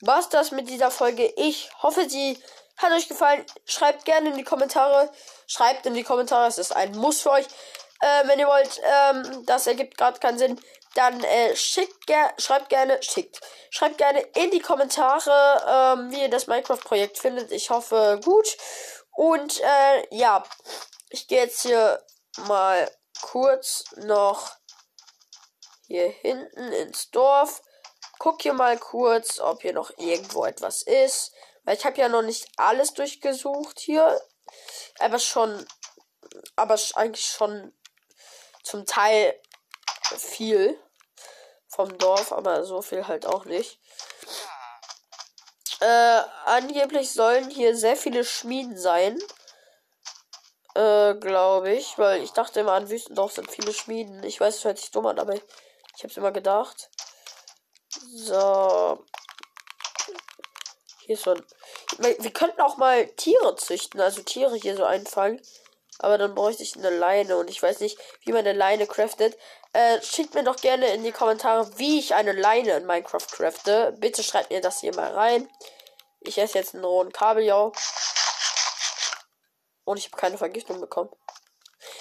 was 0.00 0.28
das 0.28 0.50
mit 0.50 0.68
dieser 0.68 0.90
Folge. 0.90 1.32
Ich 1.36 1.70
hoffe, 1.82 2.08
sie 2.08 2.42
hat 2.76 2.92
euch 2.92 3.08
gefallen. 3.08 3.44
Schreibt 3.64 4.04
gerne 4.04 4.30
in 4.30 4.36
die 4.36 4.44
Kommentare. 4.44 5.10
Schreibt 5.46 5.86
in 5.86 5.94
die 5.94 6.02
Kommentare, 6.02 6.48
es 6.48 6.58
ist 6.58 6.74
ein 6.74 6.96
Muss 6.96 7.22
für 7.22 7.30
euch. 7.30 7.46
Äh, 8.00 8.26
wenn 8.26 8.38
ihr 8.38 8.48
wollt, 8.48 8.80
ähm, 8.84 9.46
das 9.46 9.66
ergibt 9.66 9.96
gerade 9.96 10.18
keinen 10.18 10.38
Sinn 10.38 10.60
dann 10.94 11.22
äh, 11.22 11.56
schickt 11.56 12.06
ger 12.06 12.32
schreibt 12.38 12.68
gerne, 12.68 13.02
schickt, 13.02 13.40
schreibt 13.70 13.98
gerne 13.98 14.20
in 14.20 14.50
die 14.50 14.60
Kommentare, 14.60 15.96
ähm, 15.98 16.10
wie 16.10 16.22
ihr 16.22 16.30
das 16.30 16.46
Minecraft-Projekt 16.46 17.18
findet. 17.18 17.50
Ich 17.52 17.70
hoffe 17.70 18.20
gut. 18.22 18.56
Und 19.12 19.60
äh, 19.60 20.06
ja, 20.10 20.42
ich 21.10 21.28
gehe 21.28 21.40
jetzt 21.40 21.62
hier 21.62 22.04
mal 22.46 22.90
kurz 23.20 23.84
noch 23.96 24.50
hier 25.86 26.08
hinten 26.08 26.72
ins 26.72 27.10
Dorf. 27.10 27.62
Guck 28.18 28.42
hier 28.42 28.54
mal 28.54 28.78
kurz, 28.78 29.40
ob 29.40 29.62
hier 29.62 29.72
noch 29.72 29.90
irgendwo 29.98 30.44
etwas 30.44 30.82
ist. 30.82 31.32
Weil 31.64 31.76
ich 31.76 31.84
habe 31.84 31.98
ja 31.98 32.08
noch 32.08 32.22
nicht 32.22 32.48
alles 32.56 32.94
durchgesucht 32.94 33.78
hier. 33.78 34.20
Aber 34.98 35.18
schon, 35.18 35.66
aber 36.56 36.78
eigentlich 36.94 37.26
schon 37.26 37.72
zum 38.62 38.86
Teil 38.86 39.38
viel 40.12 40.78
vom 41.68 41.96
Dorf, 41.98 42.32
aber 42.32 42.64
so 42.64 42.82
viel 42.82 43.06
halt 43.08 43.26
auch 43.26 43.44
nicht. 43.44 43.78
Äh, 45.80 46.22
angeblich 46.44 47.10
sollen 47.12 47.50
hier 47.50 47.76
sehr 47.76 47.96
viele 47.96 48.24
Schmieden 48.24 48.78
sein. 48.78 49.18
Äh, 50.74 51.14
glaube 51.16 51.72
ich, 51.72 51.98
weil 51.98 52.22
ich 52.22 52.32
dachte 52.32 52.60
immer 52.60 52.72
an 52.72 52.88
Wüstendorf 52.88 53.32
sind 53.32 53.50
viele 53.50 53.74
Schmieden. 53.74 54.22
Ich 54.22 54.40
weiß, 54.40 54.56
es 54.56 54.64
hört 54.64 54.78
sich 54.78 54.90
dumm 54.90 55.06
an, 55.06 55.18
aber 55.18 55.34
ich 55.34 55.42
habe 55.98 56.08
es 56.08 56.16
immer 56.16 56.32
gedacht. 56.32 56.88
So. 58.14 59.04
Hier 61.00 61.14
ist 61.14 61.24
so 61.24 61.32
ein. 61.32 61.44
Wir 61.98 62.32
könnten 62.32 62.60
auch 62.60 62.76
mal 62.78 63.06
Tiere 63.16 63.56
züchten, 63.56 64.00
also 64.00 64.22
Tiere 64.22 64.56
hier 64.56 64.76
so 64.76 64.84
einfangen. 64.84 65.42
Aber 65.98 66.16
dann 66.16 66.34
bräuchte 66.34 66.62
ich 66.62 66.76
eine 66.76 66.90
Leine 66.90 67.36
und 67.36 67.50
ich 67.50 67.62
weiß 67.62 67.80
nicht, 67.80 67.98
wie 68.24 68.32
man 68.32 68.40
eine 68.40 68.54
Leine 68.54 68.86
craftet. 68.86 69.36
Äh, 69.72 70.02
schickt 70.02 70.34
mir 70.34 70.44
doch 70.44 70.56
gerne 70.56 70.92
in 70.92 71.02
die 71.02 71.12
Kommentare, 71.12 71.78
wie 71.78 71.98
ich 71.98 72.14
eine 72.14 72.32
Leine 72.32 72.72
in 72.72 72.86
Minecraft 72.86 73.26
crafte. 73.30 73.94
Bitte 73.98 74.22
schreibt 74.22 74.50
mir 74.50 74.60
das 74.60 74.80
hier 74.80 74.94
mal 74.94 75.12
rein. 75.12 75.48
Ich 76.20 76.38
esse 76.38 76.58
jetzt 76.58 76.74
einen 76.74 76.84
rohen 76.84 77.12
Kabeljau. 77.12 77.72
Und 79.84 79.96
ich 79.96 80.06
habe 80.06 80.16
keine 80.16 80.38
Vergiftung 80.38 80.80
bekommen. 80.80 81.10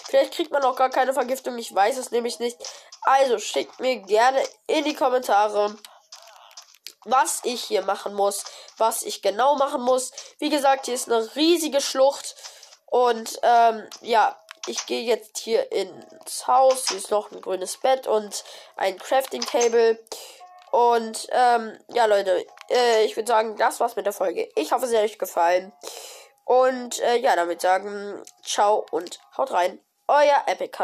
Vielleicht 0.06 0.34
kriegt 0.34 0.52
man 0.52 0.64
auch 0.64 0.76
gar 0.76 0.90
keine 0.90 1.14
Vergiftung. 1.14 1.58
Ich 1.58 1.74
weiß 1.74 1.98
es 1.98 2.12
nämlich 2.12 2.40
nicht. 2.40 2.58
Also 3.04 3.40
schickt 3.40 3.80
mir 3.80 3.98
gerne 4.02 4.44
in 4.68 4.84
die 4.84 4.94
Kommentare, 4.94 5.76
was 7.06 7.40
ich 7.44 7.64
hier 7.64 7.84
machen 7.84 8.14
muss. 8.14 8.44
Was 8.78 9.04
ich 9.04 9.22
genau 9.22 9.56
machen 9.56 9.82
muss. 9.82 10.12
Wie 10.40 10.50
gesagt, 10.50 10.86
hier 10.86 10.96
ist 10.96 11.10
eine 11.10 11.36
riesige 11.36 11.80
Schlucht. 11.80 12.36
Und 12.86 13.40
ähm, 13.42 13.88
ja, 14.02 14.41
ich 14.68 14.86
gehe 14.86 15.02
jetzt 15.02 15.38
hier 15.38 15.72
ins 15.72 16.48
Haus. 16.48 16.88
Hier 16.90 16.98
ist 16.98 17.12
noch 17.12 17.32
ein 17.32 17.42
grünes 17.42 17.78
Bett 17.78 18.08
und 18.08 18.44
ein 18.76 18.98
Crafting 18.98 19.42
Table. 19.42 20.00
Und 20.72 21.28
ähm, 21.32 21.78
ja, 21.90 22.06
Leute, 22.06 22.46
äh, 22.70 23.04
ich 23.04 23.16
würde 23.16 23.28
sagen, 23.28 23.58
das 23.58 23.80
war's 23.80 23.96
mit 23.96 24.06
der 24.06 24.14
Folge. 24.14 24.50
Ich 24.56 24.72
hoffe, 24.72 24.86
es 24.86 24.94
hat 24.94 25.04
euch 25.04 25.20
gefallen. 25.20 25.74
Und 26.46 27.00
äh, 27.00 27.18
ja, 27.18 27.36
damit 27.36 27.62
sagen, 27.62 28.24
ciao 28.44 28.86
und 28.92 29.20
haut 29.38 29.52
rein. 29.52 29.80
Euer 30.08 30.44
Epicast. 30.48 30.82